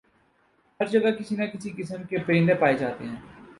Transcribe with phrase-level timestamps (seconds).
[0.79, 3.15] ہر جگہ کسی نہ کسی قسم کے پرندے پائے جاتے ہیں